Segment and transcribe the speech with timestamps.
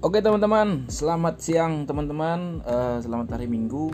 [0.00, 3.92] Oke teman-teman, selamat siang teman-teman, uh, selamat hari Minggu.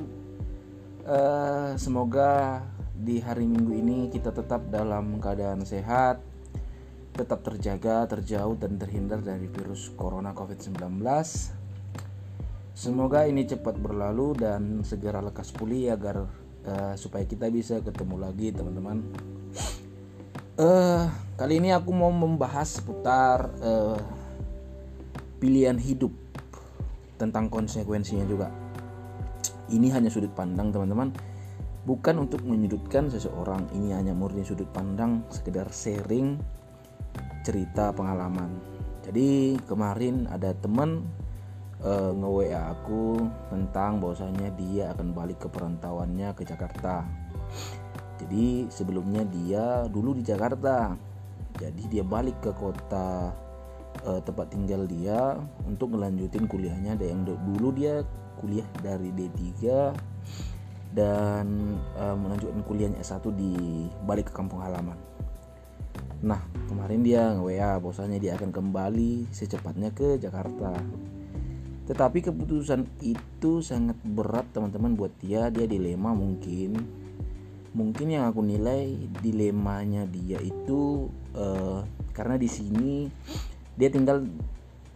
[1.03, 2.63] Uh, semoga
[2.95, 6.23] di hari Minggu ini kita tetap dalam keadaan sehat,
[7.11, 10.79] tetap terjaga, terjauh dan terhindar dari virus corona COVID-19.
[12.79, 16.23] Semoga ini cepat berlalu dan segera lekas pulih agar
[16.71, 19.03] uh, supaya kita bisa ketemu lagi teman-teman.
[20.55, 24.26] Uh, kali ini aku mau membahas seputar uh,
[25.37, 26.13] pilihan hidup
[27.17, 28.49] tentang konsekuensinya juga.
[29.67, 31.11] Ini hanya sudut pandang teman-teman,
[31.89, 33.67] bukan untuk menyudutkan seseorang.
[33.75, 36.39] Ini hanya murni sudut pandang, sekedar sharing
[37.43, 38.51] cerita pengalaman.
[39.07, 41.07] Jadi kemarin ada teman
[41.83, 47.07] uh, nge-WA aku tentang bahwasanya dia akan balik ke perantauannya ke Jakarta.
[48.19, 50.99] Jadi sebelumnya dia dulu di Jakarta.
[51.57, 53.33] Jadi dia balik ke kota
[54.07, 55.35] uh, tempat tinggal dia
[55.67, 58.07] untuk melanjutin kuliahnya ada yang dulu dia
[58.39, 59.43] kuliah dari D3
[60.97, 64.97] dan uh, melanjutkan kuliahnya S1 di balik ke kampung halaman.
[66.25, 70.73] Nah, kemarin dia nge-WA bahwasanya dia akan kembali secepatnya ke Jakarta.
[71.87, 76.75] Tetapi keputusan itu sangat berat teman-teman buat dia, dia dilema mungkin.
[77.77, 81.85] Mungkin yang aku nilai dilemanya dia itu uh,
[82.17, 83.05] karena di sini
[83.77, 84.25] dia tinggal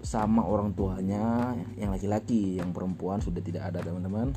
[0.00, 4.33] sama orang tuanya yang laki-laki yang perempuan sudah tidak ada teman-teman.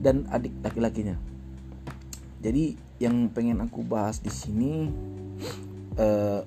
[0.00, 1.16] Dan adik laki-lakinya.
[2.40, 4.88] Jadi yang pengen aku bahas di sini
[5.98, 6.40] eh,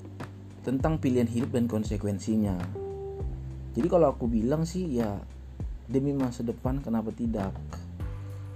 [0.66, 2.58] tentang pilihan hidup dan konsekuensinya.
[3.72, 5.20] Jadi kalau aku bilang sih ya
[5.86, 7.54] demi masa depan kenapa tidak?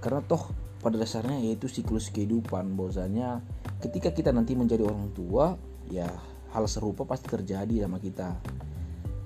[0.00, 2.72] Karena toh pada dasarnya yaitu siklus kehidupan.
[2.74, 3.44] Bahwasanya
[3.84, 5.60] ketika kita nanti menjadi orang tua
[5.92, 6.08] ya
[6.56, 8.32] hal serupa pasti terjadi sama kita.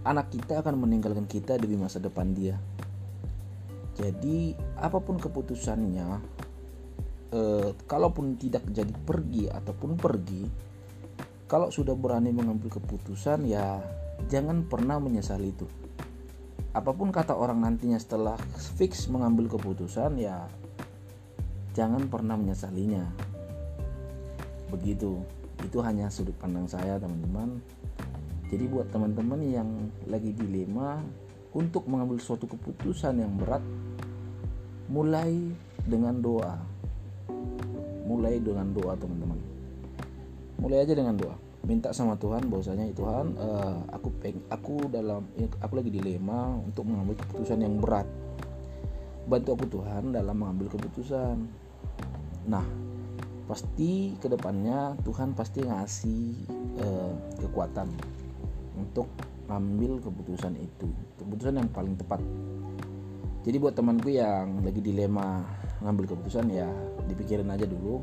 [0.03, 2.59] Anak kita akan meninggalkan kita demi masa depan dia.
[3.94, 6.09] Jadi apa pun keputusannya,
[7.31, 10.43] eh, kalaupun tidak jadi pergi ataupun pergi,
[11.47, 13.78] kalau sudah berani mengambil keputusan ya
[14.26, 15.71] jangan pernah menyesali itu.
[16.75, 18.34] Apa pun kata orang nantinya setelah
[18.75, 20.50] fix mengambil keputusan ya
[21.78, 23.06] jangan pernah menyesalinya.
[24.71, 27.60] Begitu itu hanya sudut pandang saya teman-teman.
[28.50, 29.69] Jadi buat teman-teman yang
[30.10, 30.98] lagi dilema
[31.54, 33.62] untuk mengambil suatu keputusan yang berat
[34.91, 35.54] mulai
[35.87, 36.59] dengan doa.
[38.10, 39.38] Mulai dengan doa teman-teman.
[40.59, 41.37] Mulai aja dengan doa.
[41.60, 45.28] Minta sama Tuhan bahwasanya Tuhan uh, aku peng aku dalam
[45.60, 48.09] aku lagi dilema untuk mengambil keputusan yang berat.
[49.31, 51.37] Bantu aku Tuhan dalam mengambil keputusan.
[52.50, 52.90] Nah
[53.50, 56.22] pasti ke depannya Tuhan pasti ngasih
[56.78, 57.12] eh,
[57.43, 57.91] kekuatan
[58.78, 59.11] untuk
[59.50, 60.87] ngambil keputusan itu
[61.19, 62.22] keputusan yang paling tepat.
[63.43, 65.43] Jadi buat temanku yang lagi dilema
[65.83, 66.71] ngambil keputusan ya
[67.11, 67.99] dipikirin aja dulu.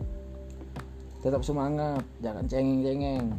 [1.23, 3.31] Tetap semangat jangan cengeng-cengeng.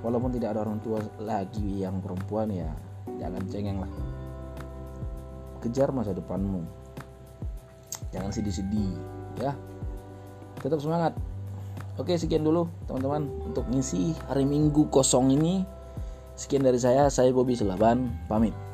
[0.00, 2.72] Walaupun tidak ada orang tua lagi yang perempuan ya
[3.20, 3.92] jangan cengeng lah.
[5.60, 6.64] Kejar masa depanmu.
[8.08, 8.96] Jangan sedih-sedih
[9.44, 9.52] ya
[10.60, 11.16] tetap semangat.
[11.98, 15.66] Oke sekian dulu teman-teman untuk ngisi hari minggu kosong ini.
[16.38, 18.67] Sekian dari saya saya Bobby Selaban pamit